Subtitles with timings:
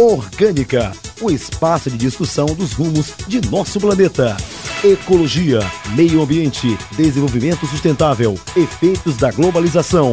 [0.00, 4.36] Orgânica, o espaço de discussão dos rumos de nosso planeta.
[4.84, 5.58] Ecologia,
[5.96, 10.12] meio ambiente, desenvolvimento sustentável, efeitos da globalização.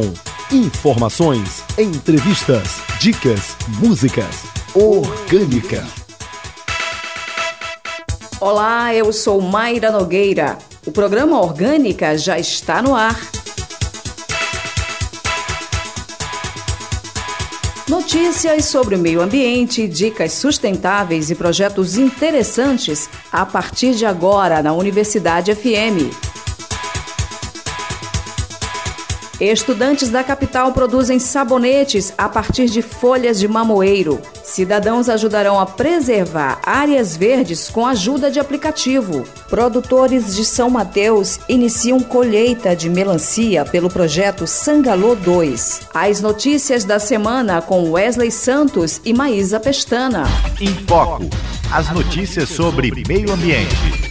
[0.50, 4.42] Informações, entrevistas, dicas, músicas.
[4.74, 5.86] Orgânica.
[8.40, 10.58] Olá, eu sou Mayra Nogueira.
[10.84, 13.35] O programa Orgânica já está no ar.
[17.96, 24.74] Notícias sobre o meio ambiente, dicas sustentáveis e projetos interessantes a partir de agora na
[24.74, 26.25] Universidade FM.
[29.40, 34.18] Estudantes da capital produzem sabonetes a partir de folhas de mamoeiro.
[34.42, 39.24] Cidadãos ajudarão a preservar áreas verdes com a ajuda de aplicativo.
[39.50, 45.82] Produtores de São Mateus iniciam colheita de melancia pelo projeto Sangalô 2.
[45.92, 50.24] As notícias da semana com Wesley Santos e Maísa Pestana.
[50.58, 51.24] Em Foco.
[51.70, 54.05] As notícias sobre meio ambiente.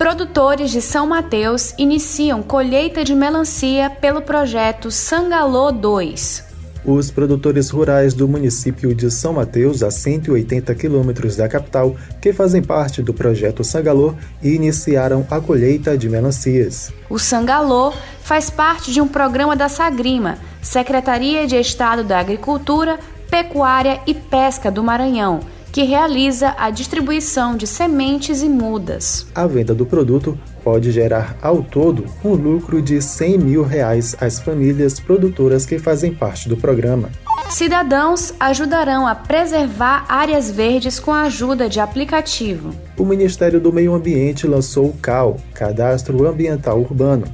[0.00, 6.42] Produtores de São Mateus iniciam colheita de melancia pelo projeto Sangalô 2.
[6.86, 12.62] Os produtores rurais do município de São Mateus, a 180 quilômetros da capital, que fazem
[12.62, 16.90] parte do projeto Sangalô, iniciaram a colheita de melancias.
[17.10, 17.92] O Sangalô
[18.22, 22.98] faz parte de um programa da Sagrima, Secretaria de Estado da Agricultura,
[23.30, 25.40] Pecuária e Pesca do Maranhão
[25.72, 29.26] que realiza a distribuição de sementes e mudas.
[29.34, 34.40] A venda do produto pode gerar ao todo um lucro de 100 mil reais às
[34.40, 37.10] famílias produtoras que fazem parte do programa.
[37.50, 42.70] Cidadãos ajudarão a preservar áreas verdes com a ajuda de aplicativo.
[42.96, 47.24] O Ministério do Meio Ambiente lançou o CAL, Cadastro Ambiental Urbano,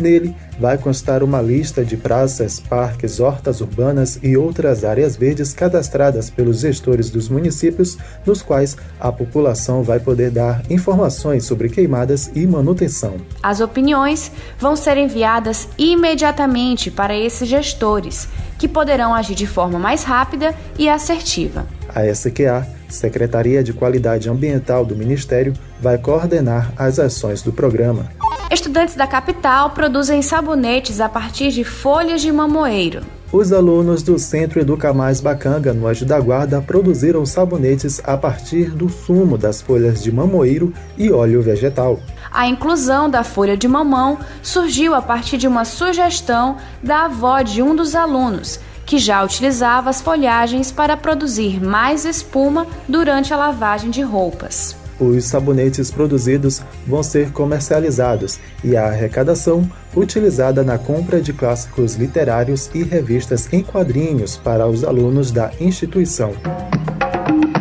[0.00, 6.28] Nele vai constar uma lista de praças, parques, hortas urbanas e outras áreas verdes cadastradas
[6.28, 12.46] pelos gestores dos municípios, nos quais a população vai poder dar informações sobre queimadas e
[12.46, 13.16] manutenção.
[13.42, 18.28] As opiniões vão ser enviadas imediatamente para esses gestores,
[18.58, 21.66] que poderão agir de forma mais rápida e assertiva.
[21.94, 28.08] A SQA, Secretaria de Qualidade Ambiental do Ministério, vai coordenar as ações do programa.
[28.50, 33.02] Estudantes da capital produzem sabonetes a partir de folhas de mamoeiro.
[33.32, 38.70] Os alunos do Centro Educa Mais Bacanga, no Anjo da Guarda, produziram sabonetes a partir
[38.70, 42.00] do sumo das folhas de mamoeiro e óleo vegetal.
[42.28, 47.62] A inclusão da folha de mamão surgiu a partir de uma sugestão da avó de
[47.62, 53.90] um dos alunos, que já utilizava as folhagens para produzir mais espuma durante a lavagem
[53.90, 54.79] de roupas.
[55.00, 62.70] Os sabonetes produzidos vão ser comercializados e a arrecadação utilizada na compra de clássicos literários
[62.74, 66.32] e revistas em quadrinhos para os alunos da instituição.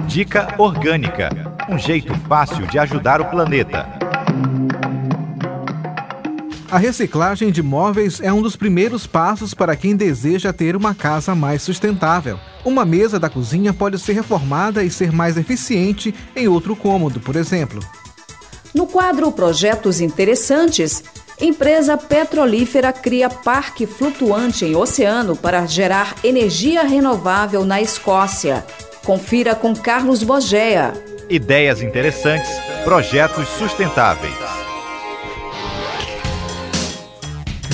[0.06, 3.99] Dica Orgânica um jeito fácil de ajudar o planeta.
[6.72, 11.34] A reciclagem de móveis é um dos primeiros passos para quem deseja ter uma casa
[11.34, 12.40] mais sustentável.
[12.64, 17.36] Uma mesa da cozinha pode ser reformada e ser mais eficiente em outro cômodo, por
[17.36, 17.80] exemplo.
[18.72, 21.04] No quadro Projetos Interessantes,
[21.42, 28.64] empresa petrolífera cria parque flutuante em oceano para gerar energia renovável na Escócia.
[29.04, 30.94] Confira com Carlos Bogea.
[31.28, 32.52] Ideias interessantes,
[32.84, 34.69] projetos sustentáveis.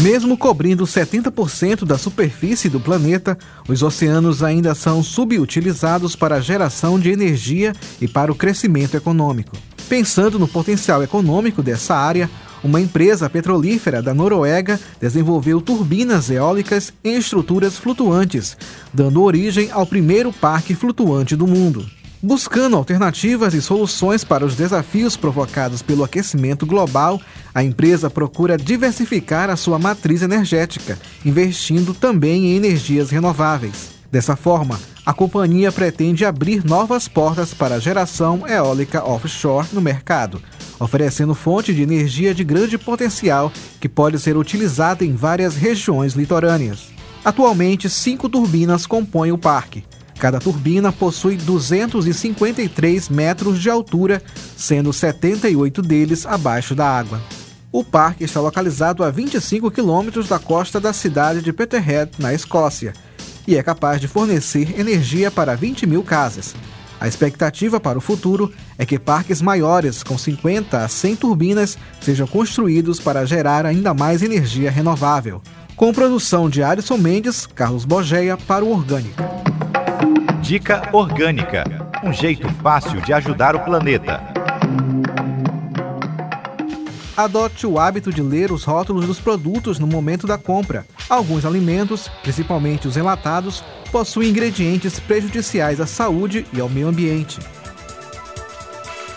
[0.02, 7.00] Mesmo cobrindo 70% da superfície do planeta, os oceanos ainda são subutilizados para a geração
[7.00, 9.56] de energia e para o crescimento econômico.
[9.88, 12.30] Pensando no potencial econômico dessa área,
[12.62, 18.58] uma empresa petrolífera da Noruega desenvolveu turbinas eólicas em estruturas flutuantes,
[18.94, 21.86] dando origem ao primeiro parque flutuante do mundo.
[22.22, 27.22] Buscando alternativas e soluções para os desafios provocados pelo aquecimento global,
[27.53, 33.91] a empresa procura diversificar a sua matriz energética, investindo também em energias renováveis.
[34.12, 40.41] Dessa forma, a companhia pretende abrir novas portas para a geração eólica offshore no mercado,
[40.79, 46.88] oferecendo fonte de energia de grande potencial que pode ser utilizada em várias regiões litorâneas.
[47.23, 49.84] Atualmente, cinco turbinas compõem o parque.
[50.20, 54.22] Cada turbina possui 253 metros de altura,
[54.56, 57.22] sendo 78 deles abaixo da água.
[57.72, 62.94] O parque está localizado a 25 quilômetros da costa da cidade de Peterhead, na Escócia,
[63.46, 66.56] e é capaz de fornecer energia para 20 mil casas.
[67.00, 72.26] A expectativa para o futuro é que parques maiores, com 50 a 100 turbinas, sejam
[72.26, 75.41] construídos para gerar ainda mais energia renovável.
[75.76, 79.29] Com produção de Alisson Mendes, Carlos Bogeia para o Orgânica.
[80.46, 81.64] Dica Orgânica
[82.03, 84.22] um jeito fácil de ajudar o planeta.
[87.18, 90.86] Adote o hábito de ler os rótulos dos produtos no momento da compra.
[91.09, 97.40] Alguns alimentos, principalmente os enlatados, possuem ingredientes prejudiciais à saúde e ao meio ambiente.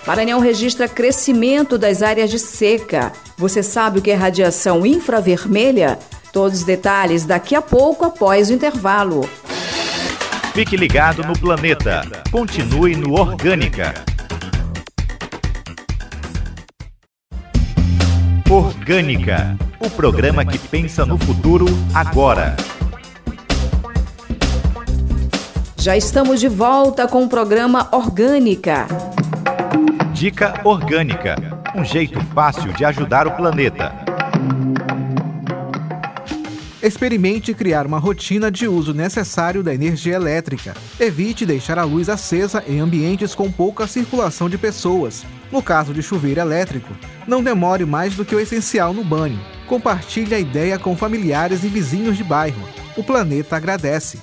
[0.06, 3.12] Maranhão registra crescimento das áreas de seca.
[3.36, 5.98] Você sabe o que é radiação infravermelha?
[6.32, 9.28] Todos os detalhes daqui a pouco após o intervalo.
[10.58, 12.02] Fique ligado no planeta.
[12.32, 13.94] Continue no Orgânica.
[18.50, 22.56] Orgânica o programa que pensa no futuro agora.
[25.76, 28.88] Já estamos de volta com o programa Orgânica.
[30.12, 31.36] Dica Orgânica
[31.76, 34.07] um jeito fácil de ajudar o planeta.
[36.80, 40.74] Experimente criar uma rotina de uso necessário da energia elétrica.
[41.00, 45.24] Evite deixar a luz acesa em ambientes com pouca circulação de pessoas.
[45.50, 46.94] No caso de chuveiro elétrico,
[47.26, 49.40] não demore mais do que o essencial no banho.
[49.66, 52.62] Compartilhe a ideia com familiares e vizinhos de bairro.
[52.96, 54.20] O planeta agradece.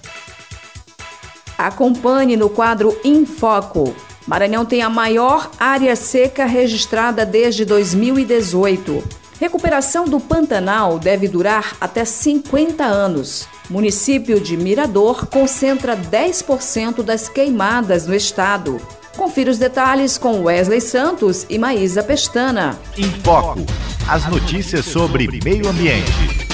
[1.57, 3.93] Acompanhe no quadro Infoco.
[4.25, 9.24] Maranhão tem a maior área seca registrada desde 2018.
[9.39, 13.47] Recuperação do Pantanal deve durar até 50 anos.
[13.69, 18.79] Município de Mirador concentra 10% das queimadas no estado.
[19.17, 22.77] Confira os detalhes com Wesley Santos e Maísa Pestana.
[22.97, 23.59] Em Foco.
[24.07, 26.44] As notícias sobre meio ambiente.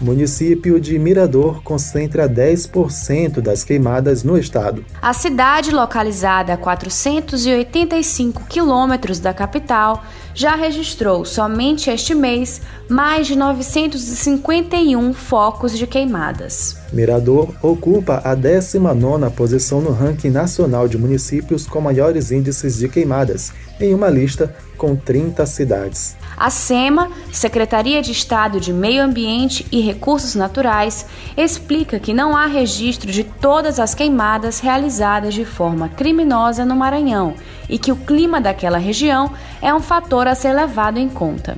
[0.00, 4.84] Município de Mirador concentra 10% das queimadas no estado.
[5.02, 10.04] A cidade, localizada a 485 quilômetros da capital,
[10.34, 16.76] já registrou somente este mês mais de 951 focos de queimadas.
[16.92, 23.52] Mirador ocupa a 19ª posição no ranking nacional de municípios com maiores índices de queimadas,
[23.80, 26.16] em uma lista com 30 cidades.
[26.36, 32.46] A SEMA, Secretaria de Estado de Meio Ambiente e Recursos Naturais, explica que não há
[32.46, 37.34] registro de todas as queimadas realizadas de forma criminosa no Maranhão
[37.68, 41.56] e que o clima daquela região é um fator a ser levado em conta.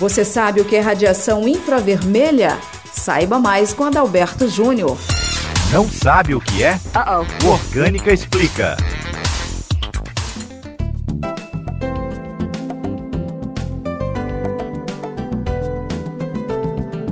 [0.01, 2.58] Você sabe o que é radiação infravermelha?
[2.91, 4.98] Saiba mais com Adalberto Júnior.
[5.72, 6.74] Não sabe o que é?
[6.74, 7.46] Uh -oh.
[7.46, 8.77] O Orgânica explica.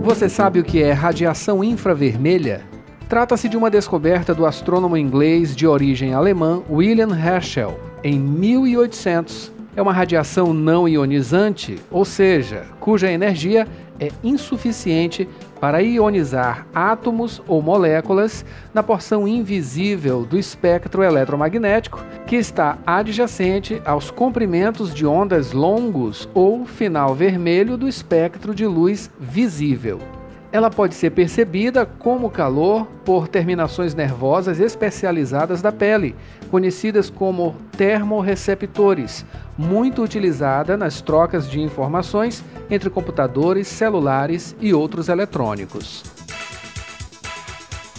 [0.02, 2.64] Você sabe o que é radiação infravermelha?
[3.08, 9.82] Trata-se de uma descoberta do astrônomo inglês de origem alemã William Herschel em 1800 é
[9.82, 13.66] uma radiação não ionizante, ou seja, cuja energia
[13.98, 18.44] é insuficiente para ionizar átomos ou moléculas
[18.74, 26.66] na porção invisível do espectro eletromagnético que está adjacente aos comprimentos de ondas longos ou
[26.66, 30.19] final vermelho do espectro de luz visível.
[30.52, 36.16] Ela pode ser percebida como calor por terminações nervosas especializadas da pele,
[36.50, 39.24] conhecidas como termorreceptores,
[39.56, 46.04] muito utilizada nas trocas de informações entre computadores, celulares e outros eletrônicos.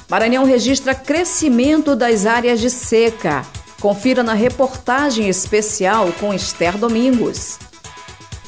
[0.08, 3.44] Maranhão registra crescimento das áreas de seca.
[3.80, 7.69] Confira na reportagem especial com Esther Domingos.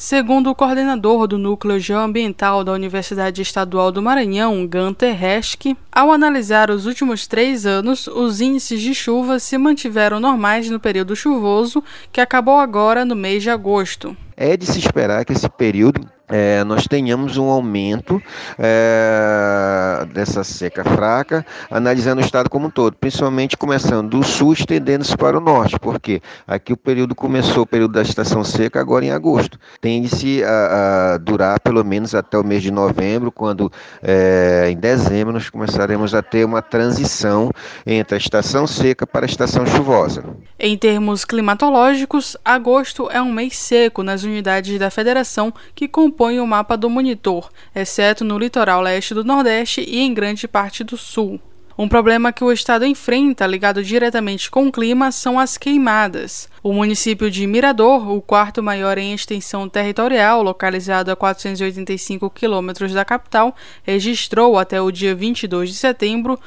[0.04, 6.72] Segundo o coordenador do Núcleo Geoambiental da Universidade Estadual do Maranhão, Gunter Reschke, ao analisar
[6.72, 12.20] os últimos três anos, os índices de chuva se mantiveram normais no período chuvoso, que
[12.20, 14.16] acabou agora no mês de agosto.
[14.36, 18.22] É de se esperar que esse período é, nós tenhamos um aumento
[18.58, 25.16] é, dessa seca fraca, analisando o estado como um todo, principalmente começando do sul estendendo-se
[25.16, 29.10] para o norte, porque aqui o período começou, o período da estação seca, agora em
[29.10, 29.58] agosto.
[29.80, 33.70] Tende-se a, a, durar pelo menos até o mês de novembro, quando
[34.02, 37.50] é, em dezembro nós começaremos a ter uma transição
[37.86, 40.24] entre a estação seca para a estação chuvosa.
[40.58, 46.40] Em termos climatológicos, agosto é um mês seco nas unidades da federação que compõem compõem
[46.40, 50.98] o mapa do monitor, exceto no litoral leste do Nordeste e em grande parte do
[50.98, 51.40] Sul.
[51.76, 56.50] Um problema que o estado enfrenta, ligado diretamente com o clima, são as queimadas.
[56.62, 63.06] O município de Mirador, o quarto maior em extensão territorial, localizado a 485 quilômetros da
[63.06, 66.38] capital, registrou até o dia 22 de setembro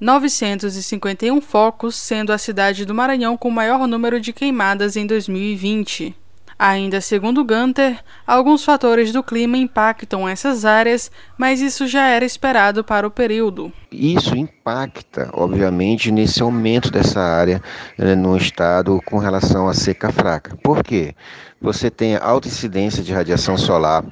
[0.00, 6.21] 951 focos, sendo a cidade do Maranhão com o maior número de queimadas em 2020.
[6.64, 12.84] Ainda segundo Gunter, alguns fatores do clima impactam essas áreas, mas isso já era esperado
[12.84, 13.72] para o período.
[13.90, 17.60] Isso impacta, obviamente, nesse aumento dessa área
[17.98, 20.56] né, no estado com relação à seca fraca.
[20.62, 21.16] Por quê?
[21.60, 24.04] Você tem alta incidência de radiação solar,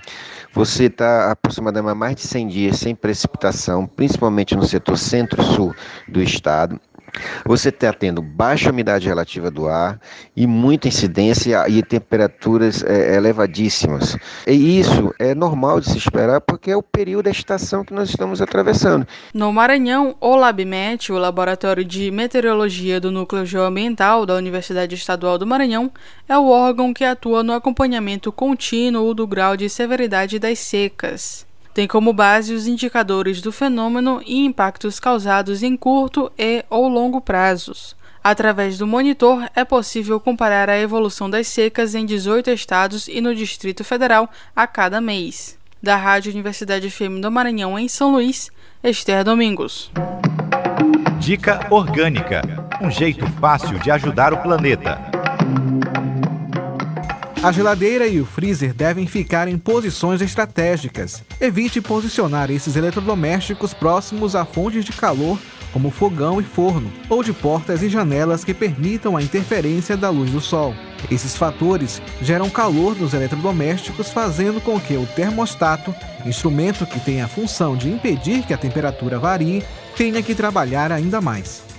[0.53, 5.73] você está aproximadamente mais de 100 dias sem precipitação, principalmente no setor centro-sul
[6.09, 6.81] do estado.
[7.45, 10.01] Você está tendo baixa umidade relativa do ar
[10.37, 14.17] e muita incidência e temperaturas é, elevadíssimas.
[14.47, 18.11] E isso é normal de se esperar porque é o período da estação que nós
[18.11, 19.07] estamos atravessando.
[19.35, 25.47] No Maranhão, o LabMet, o Laboratório de Meteorologia do Núcleo Geoambiental da Universidade Estadual do
[25.47, 25.91] Maranhão,
[26.29, 31.50] é o órgão que atua no acompanhamento contínuo do grau de severidade das secas.
[31.73, 37.21] Tem como base os indicadores do fenômeno e impactos causados em curto e ou longo
[37.21, 37.97] prazos.
[38.23, 43.35] Através do monitor, é possível comparar a evolução das secas em 18 estados e no
[43.35, 45.59] Distrito Federal a cada mês.
[45.83, 48.51] Da Rádio Universidade FM do Maranhão, em São Luís,
[48.85, 49.91] Esther Domingos.
[51.19, 55.10] Dica Orgânica um jeito fácil de ajudar o planeta.
[57.43, 61.25] A geladeira e o freezer devem ficar em posições estratégicas.
[61.41, 65.39] Evite posicionar esses eletrodomésticos próximos a fontes de calor,
[65.73, 70.31] como fogão e forno, ou de portas e janelas que permitam a interferência da luz
[70.31, 70.75] do sol.
[71.11, 75.95] Esses fatores geram calor nos eletrodomésticos, fazendo com que o termostato,
[76.27, 79.65] instrumento que tem a função de impedir que a temperatura varie,
[79.97, 81.70] tenha que trabalhar ainda mais.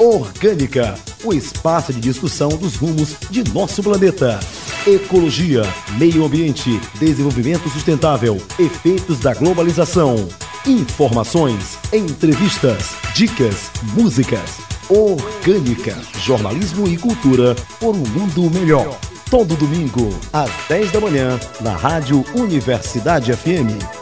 [0.02, 4.40] Orgânica o espaço de discussão dos rumos de nosso planeta.
[4.85, 5.62] Ecologia,
[5.97, 10.28] meio ambiente, desenvolvimento sustentável, efeitos da globalização.
[10.66, 14.59] Informações, entrevistas, dicas, músicas.
[14.88, 18.99] Orgânica, jornalismo e cultura por um mundo melhor.
[19.30, 24.01] Todo domingo, às 10 da manhã, na Rádio Universidade FM